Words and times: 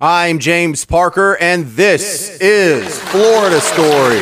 I'm 0.00 0.38
James 0.38 0.84
Parker, 0.84 1.36
and 1.40 1.66
this, 1.66 2.38
is 2.38 3.00
Florida 3.00 3.60
Story. 3.60 4.20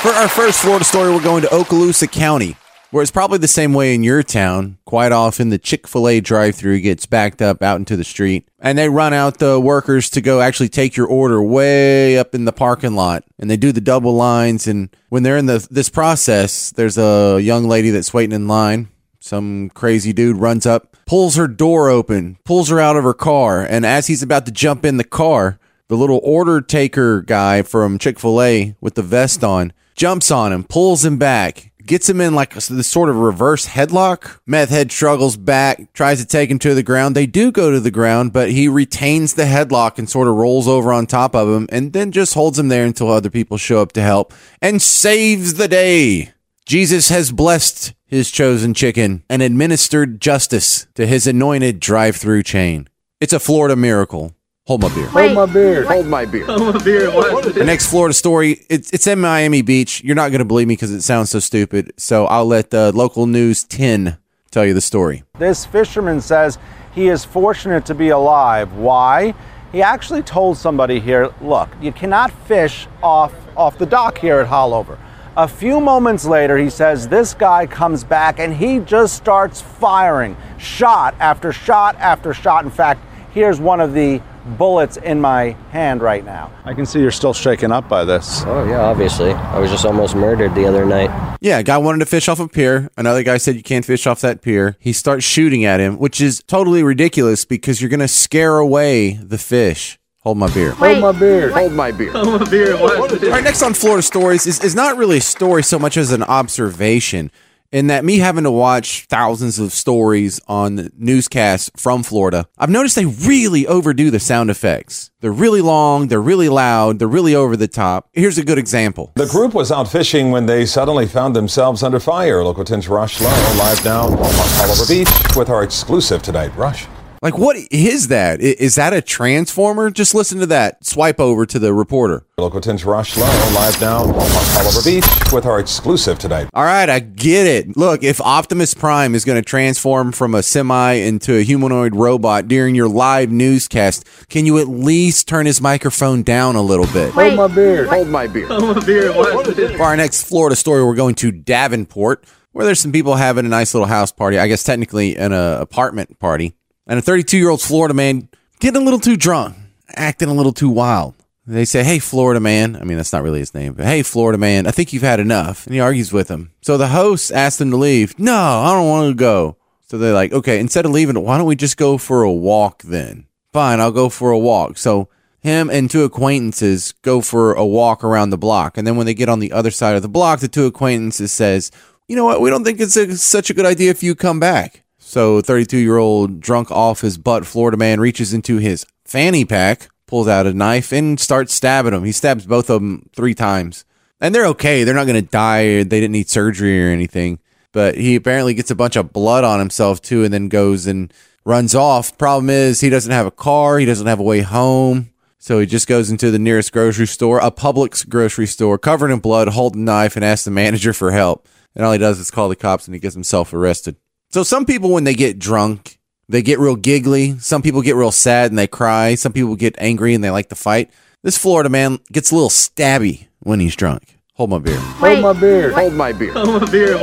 For 0.00 0.12
our 0.12 0.28
first 0.28 0.62
Florida 0.62 0.82
story, 0.82 1.12
we're 1.12 1.22
going 1.22 1.42
to 1.42 1.48
Okaloosa 1.48 2.10
County, 2.10 2.56
where 2.90 3.02
it's 3.02 3.10
probably 3.10 3.36
the 3.36 3.46
same 3.46 3.74
way 3.74 3.94
in 3.94 4.02
your 4.02 4.22
town. 4.22 4.78
Quite 4.86 5.12
often, 5.12 5.50
the 5.50 5.58
Chick 5.58 5.86
fil 5.86 6.08
A 6.08 6.20
drive 6.20 6.54
through 6.54 6.80
gets 6.80 7.04
backed 7.04 7.42
up 7.42 7.62
out 7.62 7.76
into 7.76 7.98
the 7.98 8.04
street, 8.04 8.48
and 8.60 8.78
they 8.78 8.88
run 8.88 9.12
out 9.12 9.40
the 9.40 9.60
workers 9.60 10.08
to 10.10 10.22
go 10.22 10.40
actually 10.40 10.70
take 10.70 10.96
your 10.96 11.06
order 11.06 11.42
way 11.42 12.16
up 12.16 12.34
in 12.34 12.46
the 12.46 12.52
parking 12.52 12.94
lot. 12.94 13.24
And 13.38 13.50
they 13.50 13.58
do 13.58 13.72
the 13.72 13.80
double 13.82 14.14
lines. 14.14 14.66
And 14.66 14.88
when 15.10 15.22
they're 15.22 15.36
in 15.36 15.44
the, 15.44 15.68
this 15.70 15.90
process, 15.90 16.70
there's 16.70 16.96
a 16.96 17.40
young 17.42 17.68
lady 17.68 17.90
that's 17.90 18.14
waiting 18.14 18.34
in 18.34 18.48
line. 18.48 18.88
Some 19.24 19.70
crazy 19.70 20.12
dude 20.12 20.36
runs 20.36 20.66
up, 20.66 20.98
pulls 21.06 21.36
her 21.36 21.48
door 21.48 21.88
open, 21.88 22.36
pulls 22.44 22.68
her 22.68 22.78
out 22.78 22.96
of 22.96 23.04
her 23.04 23.14
car, 23.14 23.62
and 23.62 23.86
as 23.86 24.06
he's 24.06 24.22
about 24.22 24.44
to 24.44 24.52
jump 24.52 24.84
in 24.84 24.98
the 24.98 25.02
car, 25.02 25.58
the 25.88 25.96
little 25.96 26.20
order 26.22 26.60
taker 26.60 27.22
guy 27.22 27.62
from 27.62 27.98
Chick 27.98 28.18
fil 28.18 28.42
A 28.42 28.76
with 28.82 28.96
the 28.96 29.02
vest 29.02 29.42
on 29.42 29.72
jumps 29.96 30.30
on 30.30 30.52
him, 30.52 30.62
pulls 30.62 31.06
him 31.06 31.16
back, 31.16 31.72
gets 31.86 32.06
him 32.06 32.20
in 32.20 32.34
like 32.34 32.52
this 32.52 32.86
sort 32.86 33.08
of 33.08 33.16
reverse 33.16 33.64
headlock. 33.64 34.40
Meth 34.44 34.68
head 34.68 34.92
struggles 34.92 35.38
back, 35.38 35.90
tries 35.94 36.20
to 36.20 36.26
take 36.26 36.50
him 36.50 36.58
to 36.58 36.74
the 36.74 36.82
ground. 36.82 37.14
They 37.14 37.24
do 37.24 37.50
go 37.50 37.70
to 37.70 37.80
the 37.80 37.90
ground, 37.90 38.34
but 38.34 38.50
he 38.50 38.68
retains 38.68 39.32
the 39.32 39.44
headlock 39.44 39.96
and 39.96 40.06
sort 40.06 40.28
of 40.28 40.34
rolls 40.34 40.68
over 40.68 40.92
on 40.92 41.06
top 41.06 41.34
of 41.34 41.48
him 41.48 41.66
and 41.70 41.94
then 41.94 42.12
just 42.12 42.34
holds 42.34 42.58
him 42.58 42.68
there 42.68 42.84
until 42.84 43.10
other 43.10 43.30
people 43.30 43.56
show 43.56 43.80
up 43.80 43.92
to 43.92 44.02
help 44.02 44.34
and 44.60 44.82
saves 44.82 45.54
the 45.54 45.66
day. 45.66 46.33
Jesus 46.66 47.10
has 47.10 47.30
blessed 47.30 47.92
his 48.06 48.30
chosen 48.30 48.72
chicken 48.72 49.22
and 49.28 49.42
administered 49.42 50.18
justice 50.18 50.86
to 50.94 51.06
his 51.06 51.26
anointed 51.26 51.78
drive 51.78 52.16
through 52.16 52.42
chain. 52.42 52.88
It's 53.20 53.34
a 53.34 53.40
Florida 53.40 53.76
miracle. 53.76 54.34
Hold 54.66 54.80
my 54.80 54.94
beer. 54.94 55.06
Hold 55.08 55.34
my 55.34 55.44
beer. 55.44 55.84
Hold 55.84 56.06
my 56.06 56.24
beer. 56.24 56.46
Hold 56.46 56.74
my 56.74 56.82
beer. 56.82 57.10
What? 57.10 57.54
The 57.54 57.64
next 57.64 57.90
Florida 57.90 58.14
story, 58.14 58.64
it's, 58.70 58.90
it's 58.94 59.06
in 59.06 59.20
Miami 59.20 59.60
Beach. 59.60 60.02
You're 60.02 60.16
not 60.16 60.30
going 60.30 60.38
to 60.38 60.46
believe 60.46 60.66
me 60.66 60.72
because 60.72 60.90
it 60.90 61.02
sounds 61.02 61.28
so 61.28 61.38
stupid. 61.38 61.92
So 61.98 62.24
I'll 62.24 62.46
let 62.46 62.70
the 62.70 62.92
local 62.92 63.26
news 63.26 63.62
10 63.64 64.16
tell 64.50 64.64
you 64.64 64.72
the 64.72 64.80
story. 64.80 65.22
This 65.38 65.66
fisherman 65.66 66.22
says 66.22 66.56
he 66.94 67.08
is 67.08 67.26
fortunate 67.26 67.84
to 67.84 67.94
be 67.94 68.08
alive. 68.08 68.72
Why? 68.72 69.34
He 69.70 69.82
actually 69.82 70.22
told 70.22 70.56
somebody 70.56 70.98
here, 70.98 71.30
look, 71.42 71.68
you 71.82 71.92
cannot 71.92 72.30
fish 72.46 72.86
off 73.02 73.34
off 73.54 73.76
the 73.76 73.86
dock 73.86 74.16
here 74.16 74.40
at 74.40 74.48
Haulover. 74.48 74.98
A 75.36 75.48
few 75.48 75.80
moments 75.80 76.24
later, 76.24 76.56
he 76.56 76.70
says 76.70 77.08
this 77.08 77.34
guy 77.34 77.66
comes 77.66 78.04
back 78.04 78.38
and 78.38 78.54
he 78.54 78.78
just 78.78 79.16
starts 79.16 79.60
firing 79.60 80.36
shot 80.58 81.16
after 81.18 81.52
shot 81.52 81.96
after 81.96 82.32
shot. 82.32 82.64
In 82.64 82.70
fact, 82.70 83.00
here's 83.32 83.58
one 83.58 83.80
of 83.80 83.94
the 83.94 84.22
bullets 84.56 84.96
in 84.98 85.20
my 85.20 85.56
hand 85.70 86.02
right 86.02 86.24
now. 86.24 86.52
I 86.64 86.72
can 86.72 86.86
see 86.86 87.00
you're 87.00 87.10
still 87.10 87.34
shaken 87.34 87.72
up 87.72 87.88
by 87.88 88.04
this. 88.04 88.44
Oh 88.46 88.64
yeah, 88.68 88.82
obviously. 88.82 89.32
I 89.32 89.58
was 89.58 89.72
just 89.72 89.84
almost 89.84 90.14
murdered 90.14 90.54
the 90.54 90.66
other 90.66 90.84
night. 90.84 91.10
Yeah, 91.40 91.58
a 91.58 91.62
guy 91.64 91.78
wanted 91.78 91.98
to 91.98 92.06
fish 92.06 92.28
off 92.28 92.38
a 92.38 92.46
pier. 92.46 92.88
Another 92.96 93.24
guy 93.24 93.38
said 93.38 93.56
you 93.56 93.64
can't 93.64 93.84
fish 93.84 94.06
off 94.06 94.20
that 94.20 94.40
pier. 94.40 94.76
He 94.78 94.92
starts 94.92 95.24
shooting 95.24 95.64
at 95.64 95.80
him, 95.80 95.98
which 95.98 96.20
is 96.20 96.44
totally 96.46 96.84
ridiculous 96.84 97.44
because 97.44 97.80
you're 97.80 97.90
going 97.90 97.98
to 97.98 98.06
scare 98.06 98.58
away 98.58 99.14
the 99.14 99.38
fish. 99.38 99.98
Hold 100.24 100.38
my 100.38 100.50
beer. 100.54 100.74
Wait, 100.80 100.98
Hold 100.98 101.14
my 101.14 101.20
beer. 101.20 101.50
Hold 101.50 101.72
my 101.72 101.90
beer. 101.92 102.12
Hold 102.12 102.40
my 102.40 102.48
beer. 102.48 102.76
All 102.78 102.88
right, 102.88 103.44
next 103.44 103.62
on 103.62 103.74
Florida 103.74 104.02
Stories 104.02 104.46
is, 104.46 104.58
is 104.64 104.74
not 104.74 104.96
really 104.96 105.18
a 105.18 105.20
story 105.20 105.62
so 105.62 105.78
much 105.78 105.98
as 105.98 106.12
an 106.12 106.22
observation. 106.22 107.30
In 107.70 107.88
that, 107.88 108.06
me 108.06 108.18
having 108.18 108.44
to 108.44 108.50
watch 108.50 109.04
thousands 109.10 109.58
of 109.58 109.72
stories 109.72 110.40
on 110.48 110.90
newscasts 110.96 111.70
from 111.76 112.02
Florida, 112.02 112.46
I've 112.56 112.70
noticed 112.70 112.94
they 112.94 113.04
really 113.04 113.66
overdo 113.66 114.10
the 114.10 114.20
sound 114.20 114.48
effects. 114.48 115.10
They're 115.20 115.32
really 115.32 115.60
long, 115.60 116.06
they're 116.06 116.22
really 116.22 116.48
loud, 116.48 117.00
they're 117.00 117.08
really 117.08 117.34
over 117.34 117.54
the 117.56 117.68
top. 117.68 118.08
Here's 118.12 118.38
a 118.38 118.44
good 118.44 118.58
example. 118.58 119.12
The 119.16 119.26
group 119.26 119.52
was 119.52 119.70
out 119.70 119.88
fishing 119.88 120.30
when 120.30 120.46
they 120.46 120.64
suddenly 120.64 121.06
found 121.06 121.36
themselves 121.36 121.82
under 121.82 122.00
fire. 122.00 122.42
Local 122.44 122.64
10's 122.64 122.88
Rosh 122.88 123.20
Lowe 123.20 123.28
live 123.58 123.84
now 123.84 124.06
on 124.06 124.16
Haulover 124.16 124.88
Beach 124.88 125.36
with 125.36 125.50
our 125.50 125.62
exclusive 125.64 126.22
tonight. 126.22 126.56
Rosh. 126.56 126.86
Like, 127.24 127.38
what 127.38 127.56
is 127.70 128.08
that 128.08 128.38
a 128.42 129.00
transformer? 129.00 129.88
Just 129.90 130.14
listen 130.14 130.40
to 130.40 130.46
that. 130.46 130.84
Swipe 130.84 131.18
over 131.18 131.46
to 131.46 131.58
the 131.58 131.72
reporter. 131.72 132.26
Local 132.36 132.60
10's 132.60 132.84
Rosh 132.84 133.16
Lowe 133.16 133.24
live 133.54 133.80
now 133.80 134.02
on 134.02 134.12
Haulover 134.12 134.84
Beach 134.84 135.32
with 135.32 135.46
our 135.46 135.58
exclusive 135.58 136.18
tonight. 136.18 136.50
All 136.52 136.64
right, 136.64 136.90
I 136.90 136.98
get 136.98 137.46
it. 137.46 137.78
Look, 137.78 138.02
if 138.02 138.20
Optimus 138.20 138.74
Prime 138.74 139.14
is 139.14 139.24
going 139.24 139.42
to 139.42 139.42
transform 139.42 140.12
from 140.12 140.34
a 140.34 140.42
semi 140.42 140.92
into 140.96 141.38
a 141.38 141.40
humanoid 141.40 141.96
robot 141.96 142.46
during 142.46 142.74
your 142.74 142.90
live 142.90 143.30
newscast, 143.30 144.04
can 144.28 144.44
you 144.44 144.58
at 144.58 144.68
least 144.68 145.26
turn 145.26 145.46
his 145.46 145.62
microphone 145.62 146.24
down 146.24 146.56
a 146.56 146.62
little 146.62 146.88
bit? 146.92 147.12
Hold 147.12 147.36
my 147.36 147.48
beer. 147.48 147.86
Hold 147.86 148.08
my 148.08 148.26
beer. 148.26 148.48
For 148.48 149.82
our 149.82 149.96
next 149.96 150.24
Florida 150.24 150.56
story, 150.56 150.84
we're 150.84 150.94
going 150.94 151.14
to 151.14 151.32
Davenport, 151.32 152.26
where 152.52 152.66
there's 152.66 152.80
some 152.80 152.92
people 152.92 153.14
having 153.14 153.46
a 153.46 153.48
nice 153.48 153.72
little 153.72 153.88
house 153.88 154.12
party. 154.12 154.38
I 154.38 154.46
guess 154.46 154.62
technically 154.62 155.16
an 155.16 155.32
uh, 155.32 155.56
apartment 155.58 156.18
party. 156.18 156.54
And 156.86 156.98
a 156.98 157.02
32 157.02 157.38
year 157.38 157.48
old 157.50 157.62
Florida 157.62 157.94
man 157.94 158.28
getting 158.60 158.80
a 158.80 158.84
little 158.84 159.00
too 159.00 159.16
drunk, 159.16 159.56
acting 159.88 160.28
a 160.28 160.34
little 160.34 160.52
too 160.52 160.68
wild. 160.68 161.14
They 161.46 161.64
say, 161.64 161.84
Hey, 161.84 161.98
Florida 161.98 162.40
man. 162.40 162.76
I 162.76 162.84
mean, 162.84 162.96
that's 162.96 163.12
not 163.12 163.22
really 163.22 163.38
his 163.40 163.54
name, 163.54 163.74
but 163.74 163.86
Hey, 163.86 164.02
Florida 164.02 164.38
man, 164.38 164.66
I 164.66 164.70
think 164.70 164.92
you've 164.92 165.02
had 165.02 165.20
enough. 165.20 165.66
And 165.66 165.74
he 165.74 165.80
argues 165.80 166.12
with 166.12 166.28
him. 166.28 166.52
So 166.62 166.76
the 166.76 166.88
host 166.88 167.32
asks 167.32 167.60
him 167.60 167.70
to 167.70 167.76
leave. 167.76 168.18
No, 168.18 168.34
I 168.34 168.72
don't 168.72 168.88
want 168.88 169.10
to 169.10 169.14
go. 169.14 169.56
So 169.86 169.98
they're 169.98 170.14
like, 170.14 170.32
Okay, 170.32 170.58
instead 170.58 170.84
of 170.84 170.92
leaving, 170.92 171.20
why 171.22 171.38
don't 171.38 171.46
we 171.46 171.56
just 171.56 171.76
go 171.76 171.98
for 171.98 172.22
a 172.22 172.32
walk 172.32 172.82
then? 172.82 173.26
Fine, 173.52 173.80
I'll 173.80 173.92
go 173.92 174.08
for 174.08 174.30
a 174.30 174.38
walk. 174.38 174.78
So 174.78 175.08
him 175.40 175.68
and 175.68 175.90
two 175.90 176.04
acquaintances 176.04 176.92
go 177.02 177.20
for 177.20 177.52
a 177.52 177.66
walk 177.66 178.02
around 178.02 178.30
the 178.30 178.38
block. 178.38 178.78
And 178.78 178.86
then 178.86 178.96
when 178.96 179.06
they 179.06 179.14
get 179.14 179.28
on 179.28 179.40
the 179.40 179.52
other 179.52 179.70
side 179.70 179.94
of 179.94 180.02
the 180.02 180.08
block, 180.08 180.40
the 180.40 180.48
two 180.48 180.66
acquaintances 180.66 181.32
says, 181.32 181.70
you 182.08 182.16
know 182.16 182.24
what? 182.24 182.40
We 182.40 182.50
don't 182.50 182.64
think 182.64 182.80
it's 182.80 182.96
a, 182.96 183.16
such 183.16 183.50
a 183.50 183.54
good 183.54 183.66
idea 183.66 183.90
if 183.90 184.02
you 184.02 184.14
come 184.14 184.40
back. 184.40 184.83
So 185.06 185.40
32 185.40 185.76
year 185.78 185.98
old 185.98 186.40
drunk 186.40 186.70
off 186.70 187.02
his 187.02 187.18
butt 187.18 187.46
Florida 187.46 187.76
man 187.76 188.00
reaches 188.00 188.34
into 188.34 188.58
his 188.58 188.86
fanny 189.04 189.44
pack, 189.44 189.88
pulls 190.06 190.26
out 190.26 190.46
a 190.46 190.52
knife 190.52 190.92
and 190.92 191.20
starts 191.20 191.54
stabbing 191.54 191.92
them. 191.92 192.04
He 192.04 192.12
stabs 192.12 192.46
both 192.46 192.70
of 192.70 192.80
them 192.80 193.08
three 193.14 193.34
times 193.34 193.84
and 194.20 194.34
they're 194.34 194.46
okay. 194.46 194.84
They're 194.84 194.94
not 194.94 195.06
going 195.06 195.22
to 195.22 195.30
die. 195.30 195.82
They 195.82 196.00
didn't 196.00 196.12
need 196.12 196.30
surgery 196.30 196.82
or 196.82 196.90
anything, 196.90 197.40
but 197.72 197.96
he 197.96 198.14
apparently 198.14 198.54
gets 198.54 198.70
a 198.70 198.74
bunch 198.74 198.96
of 198.96 199.12
blood 199.12 199.44
on 199.44 199.58
himself 199.58 200.00
too, 200.00 200.24
and 200.24 200.32
then 200.32 200.48
goes 200.48 200.86
and 200.86 201.12
runs 201.44 201.74
off. 201.74 202.16
Problem 202.16 202.48
is 202.48 202.80
he 202.80 202.88
doesn't 202.88 203.12
have 203.12 203.26
a 203.26 203.30
car. 203.30 203.78
He 203.78 203.84
doesn't 203.84 204.06
have 204.06 204.20
a 204.20 204.24
way 204.24 204.40
home. 204.40 205.10
So 205.38 205.58
he 205.58 205.66
just 205.66 205.86
goes 205.86 206.10
into 206.10 206.30
the 206.30 206.38
nearest 206.38 206.72
grocery 206.72 207.06
store, 207.06 207.38
a 207.38 207.50
Publix 207.50 208.08
grocery 208.08 208.46
store, 208.46 208.78
covered 208.78 209.10
in 209.10 209.18
blood, 209.18 209.48
holding 209.48 209.82
a 209.82 209.84
knife, 209.84 210.16
and 210.16 210.24
asks 210.24 210.46
the 210.46 210.50
manager 210.50 210.94
for 210.94 211.10
help. 211.10 211.46
And 211.76 211.84
all 211.84 211.92
he 211.92 211.98
does 211.98 212.18
is 212.18 212.30
call 212.30 212.48
the 212.48 212.56
cops 212.56 212.86
and 212.86 212.94
he 212.94 213.00
gets 213.00 213.14
himself 213.14 213.52
arrested. 213.52 213.96
So 214.34 214.42
some 214.42 214.66
people, 214.66 214.90
when 214.90 215.04
they 215.04 215.14
get 215.14 215.38
drunk, 215.38 216.00
they 216.28 216.42
get 216.42 216.58
real 216.58 216.74
giggly. 216.74 217.38
Some 217.38 217.62
people 217.62 217.82
get 217.82 217.94
real 217.94 218.10
sad 218.10 218.50
and 218.50 218.58
they 218.58 218.66
cry. 218.66 219.14
Some 219.14 219.32
people 219.32 219.54
get 219.54 219.76
angry 219.78 220.12
and 220.12 220.24
they 220.24 220.30
like 220.30 220.48
to 220.48 220.56
fight. 220.56 220.90
This 221.22 221.38
Florida 221.38 221.68
man 221.68 222.00
gets 222.10 222.32
a 222.32 222.34
little 222.34 222.50
stabby 222.50 223.28
when 223.44 223.60
he's 223.60 223.76
drunk. 223.76 224.18
Hold 224.32 224.50
my 224.50 224.58
beer. 224.58 224.76
Hold 224.76 225.20
my 225.20 225.32
beer. 225.34 225.70
Hold 225.70 225.92
my 225.92 226.10
beer. 226.10 226.32
Hold 226.32 226.62
my 226.62 226.68
beer. 226.68 226.98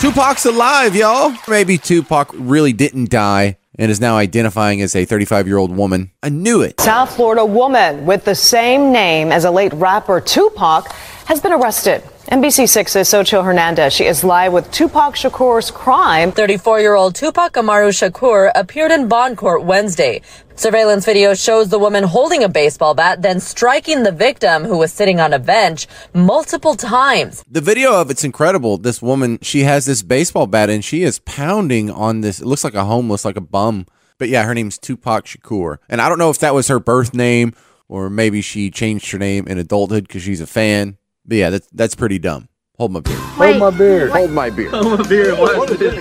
Tupac's 0.00 0.44
alive, 0.44 0.96
y'all. 0.96 1.32
Maybe 1.46 1.78
Tupac 1.78 2.32
really 2.34 2.72
didn't 2.72 3.10
die 3.10 3.58
and 3.78 3.88
is 3.88 4.00
now 4.00 4.16
identifying 4.16 4.82
as 4.82 4.96
a 4.96 5.04
35 5.04 5.46
year 5.46 5.58
old 5.58 5.70
woman. 5.70 6.10
I 6.20 6.30
knew 6.30 6.62
it. 6.62 6.80
South 6.80 7.14
Florida 7.14 7.46
woman 7.46 8.04
with 8.06 8.24
the 8.24 8.34
same 8.34 8.90
name 8.90 9.30
as 9.30 9.44
a 9.44 9.52
late 9.52 9.72
rapper 9.74 10.20
Tupac 10.20 10.90
has 11.26 11.40
been 11.40 11.52
arrested. 11.52 12.02
NBC6's 12.26 13.08
Socho 13.08 13.44
Hernandez. 13.44 13.92
She 13.92 14.04
is 14.04 14.24
live 14.24 14.52
with 14.52 14.68
Tupac 14.72 15.14
Shakur's 15.14 15.70
crime. 15.70 16.32
34 16.32 16.80
year 16.80 16.96
old 16.96 17.14
Tupac 17.14 17.56
Amaru 17.56 17.90
Shakur 17.90 18.50
appeared 18.56 18.90
in 18.90 19.06
bond 19.06 19.36
court 19.36 19.62
Wednesday. 19.62 20.22
Surveillance 20.56 21.04
video 21.04 21.34
shows 21.34 21.68
the 21.68 21.78
woman 21.78 22.02
holding 22.02 22.42
a 22.42 22.48
baseball 22.48 22.94
bat, 22.94 23.22
then 23.22 23.38
striking 23.38 24.02
the 24.02 24.10
victim 24.10 24.64
who 24.64 24.76
was 24.76 24.92
sitting 24.92 25.20
on 25.20 25.32
a 25.32 25.38
bench 25.38 25.86
multiple 26.14 26.74
times. 26.74 27.44
The 27.48 27.60
video 27.60 27.94
of 27.94 28.10
it's 28.10 28.24
incredible. 28.24 28.76
This 28.76 29.00
woman, 29.00 29.38
she 29.40 29.60
has 29.60 29.86
this 29.86 30.02
baseball 30.02 30.48
bat 30.48 30.68
and 30.68 30.84
she 30.84 31.04
is 31.04 31.20
pounding 31.20 31.92
on 31.92 32.22
this. 32.22 32.40
It 32.40 32.46
looks 32.46 32.64
like 32.64 32.74
a 32.74 32.86
homeless, 32.86 33.24
like 33.24 33.36
a 33.36 33.40
bum. 33.40 33.86
But 34.18 34.30
yeah, 34.30 34.42
her 34.42 34.54
name's 34.54 34.78
Tupac 34.78 35.26
Shakur. 35.26 35.76
And 35.88 36.00
I 36.00 36.08
don't 36.08 36.18
know 36.18 36.30
if 36.30 36.40
that 36.40 36.54
was 36.54 36.66
her 36.66 36.80
birth 36.80 37.14
name 37.14 37.54
or 37.86 38.10
maybe 38.10 38.42
she 38.42 38.72
changed 38.72 39.12
her 39.12 39.18
name 39.18 39.46
in 39.46 39.58
adulthood 39.58 40.08
because 40.08 40.22
she's 40.22 40.40
a 40.40 40.46
fan. 40.48 40.98
But 41.26 41.36
yeah, 41.36 41.50
that's, 41.50 41.68
that's 41.72 41.94
pretty 41.94 42.18
dumb. 42.18 42.48
Hold 42.78 42.92
my 42.92 43.00
beer. 43.00 43.16
Hold 43.16 43.58
my 43.58 43.70
beer. 43.70 44.08
Hold 44.08 44.30
my 44.30 44.50
beer. 44.50 44.70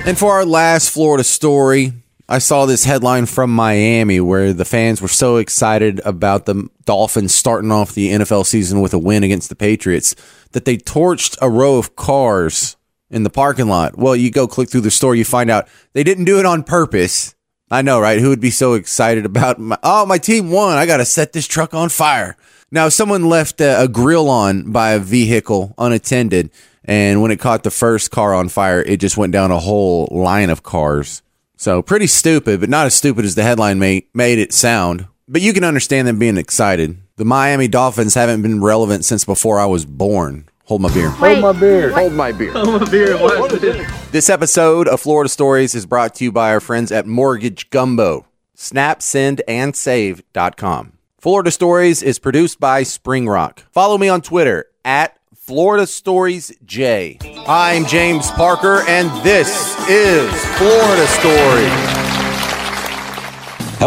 And 0.06 0.18
for 0.18 0.34
our 0.34 0.46
last 0.46 0.90
Florida 0.90 1.24
story, 1.24 1.94
I 2.28 2.40
saw 2.40 2.66
this 2.66 2.84
headline 2.84 3.28
from 3.28 3.54
Miami 3.54 4.20
where 4.20 4.52
the 4.52 4.66
fans 4.66 5.02
were 5.02 5.08
so 5.08 5.38
excited 5.38 6.02
about 6.04 6.46
the 6.46 6.68
Dolphins 6.86 7.34
starting 7.36 7.72
off 7.72 7.94
the 7.94 8.10
NFL 8.10 8.46
season 8.46 8.82
with 8.82 8.94
a 8.94 9.00
win 9.00 9.24
against 9.24 9.50
the 9.50 9.56
Patriots 9.56 10.16
that 10.52 10.66
they 10.66 10.76
torched 10.76 11.38
a 11.42 11.50
row 11.50 11.78
of 11.78 11.96
cars 11.96 12.78
in 13.10 13.24
the 13.24 13.30
parking 13.30 13.68
lot. 13.68 13.98
Well, 13.98 14.16
you 14.16 14.32
go 14.32 14.48
click 14.48 14.70
through 14.70 14.82
the 14.82 14.92
story, 14.92 15.20
you 15.20 15.26
find 15.26 15.52
out 15.52 15.68
they 15.94 16.04
didn't 16.04 16.26
do 16.26 16.40
it 16.40 16.46
on 16.46 16.64
purpose. 16.64 17.36
I 17.70 17.82
know, 17.84 18.00
right? 18.00 18.20
Who 18.20 18.30
would 18.30 18.42
be 18.42 18.52
so 18.52 18.74
excited 18.74 19.26
about 19.26 19.60
my, 19.60 19.78
oh, 19.84 20.06
my 20.06 20.18
team 20.18 20.52
won. 20.52 20.78
I 20.78 20.86
got 20.86 20.98
to 20.98 21.06
set 21.06 21.32
this 21.32 21.48
truck 21.48 21.74
on 21.74 21.90
fire. 21.90 22.38
Now, 22.72 22.90
someone 22.90 23.30
left 23.30 23.62
a, 23.62 23.82
a 23.84 23.88
grill 23.88 24.30
on 24.30 24.72
by 24.72 24.92
a 24.92 25.00
vehicle 25.00 25.74
unattended, 25.78 26.50
and 26.84 27.22
when 27.22 27.32
it 27.32 27.40
caught 27.40 27.64
the 27.64 27.72
first 27.72 28.12
car 28.12 28.34
on 28.34 28.50
fire, 28.50 28.82
it 28.82 29.00
just 29.00 29.18
went 29.18 29.34
down 29.34 29.52
a 29.52 29.60
whole 29.60 30.08
line 30.12 30.50
of 30.50 30.64
cars. 30.64 31.22
So 31.58 31.82
pretty 31.82 32.08
stupid, 32.08 32.60
but 32.60 32.70
not 32.70 32.86
as 32.86 32.94
stupid 32.94 33.24
as 33.26 33.36
the 33.36 33.44
headline 33.44 33.80
made, 33.80 34.06
made 34.14 34.40
it 34.40 34.54
sound. 34.54 35.08
But 35.28 35.42
you 35.42 35.54
can 35.54 35.64
understand 35.64 36.08
them 36.08 36.20
being 36.20 36.38
excited. 36.38 36.98
The 37.16 37.26
Miami 37.26 37.68
Dolphins 37.68 38.14
haven't 38.14 38.42
been 38.42 38.62
relevant 38.62 39.06
since 39.06 39.26
before 39.26 39.60
I 39.60 39.66
was 39.66 39.86
born. 39.86 40.50
Hold 40.66 40.82
my 40.82 40.94
beer. 40.94 41.10
Hold 41.10 41.40
my 41.40 41.52
beer. 41.54 41.92
Hold 41.92 42.14
my 42.14 42.32
beer. 42.32 42.52
Hold 42.52 42.82
my 42.82 42.90
beer. 42.90 43.18
What 43.18 43.54
is 43.54 43.62
this? 43.62 44.12
This 44.12 44.30
episode 44.30 44.88
of 44.88 45.00
Florida 45.00 45.30
Stories 45.30 45.76
is 45.76 45.86
brought 45.86 46.16
to 46.16 46.24
you 46.24 46.32
by 46.32 46.52
our 46.52 46.60
friends 46.60 46.92
at 46.92 47.06
Mortgage 47.06 47.70
Gumbo. 47.70 48.26
Snap, 48.56 49.02
send, 49.02 49.42
and 49.48 49.76
save.com. 49.76 50.95
Florida 51.26 51.50
Stories 51.50 52.04
is 52.04 52.20
produced 52.20 52.60
by 52.60 52.84
Spring 52.84 53.28
Rock. 53.28 53.64
Follow 53.72 53.98
me 53.98 54.08
on 54.08 54.22
Twitter 54.22 54.68
at 54.86 55.18
Florida 55.36 55.88
Stories 55.88 56.56
J. 56.64 57.18
I'm 57.48 57.88
James 57.88 58.30
Parker, 58.30 58.84
and 58.88 59.10
this 59.24 59.50
is 59.90 60.30
Florida 60.58 61.08
Stories. 61.08 62.05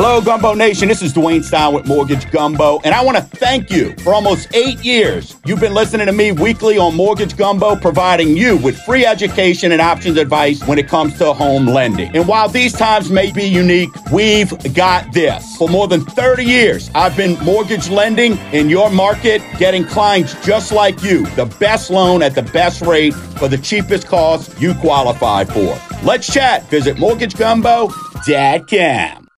Hello, 0.00 0.20
Gumbo 0.20 0.54
Nation. 0.54 0.86
This 0.86 1.02
is 1.02 1.12
Dwayne 1.12 1.42
Stein 1.42 1.74
with 1.74 1.88
Mortgage 1.88 2.30
Gumbo, 2.30 2.78
and 2.84 2.94
I 2.94 3.04
want 3.04 3.16
to 3.16 3.22
thank 3.24 3.68
you 3.68 3.96
for 4.04 4.14
almost 4.14 4.46
eight 4.54 4.78
years. 4.84 5.34
You've 5.44 5.58
been 5.58 5.74
listening 5.74 6.06
to 6.06 6.12
me 6.12 6.30
weekly 6.30 6.78
on 6.78 6.94
Mortgage 6.94 7.36
Gumbo, 7.36 7.74
providing 7.74 8.36
you 8.36 8.58
with 8.58 8.80
free 8.82 9.04
education 9.04 9.72
and 9.72 9.80
options 9.80 10.16
advice 10.16 10.62
when 10.68 10.78
it 10.78 10.86
comes 10.86 11.18
to 11.18 11.32
home 11.32 11.66
lending. 11.66 12.16
And 12.16 12.28
while 12.28 12.48
these 12.48 12.74
times 12.74 13.10
may 13.10 13.32
be 13.32 13.42
unique, 13.42 13.90
we've 14.12 14.52
got 14.72 15.12
this. 15.12 15.56
For 15.56 15.68
more 15.68 15.88
than 15.88 16.04
30 16.04 16.44
years, 16.44 16.92
I've 16.94 17.16
been 17.16 17.36
mortgage 17.44 17.90
lending 17.90 18.38
in 18.52 18.70
your 18.70 18.90
market, 18.90 19.42
getting 19.58 19.84
clients 19.84 20.34
just 20.46 20.70
like 20.70 21.02
you 21.02 21.26
the 21.30 21.46
best 21.58 21.90
loan 21.90 22.22
at 22.22 22.36
the 22.36 22.44
best 22.44 22.82
rate 22.82 23.14
for 23.14 23.48
the 23.48 23.58
cheapest 23.58 24.06
cost 24.06 24.60
you 24.60 24.74
qualify 24.74 25.42
for. 25.42 25.76
Let's 26.04 26.32
chat. 26.32 26.70
Visit 26.70 26.98
mortgagegumbo.com. 26.98 29.24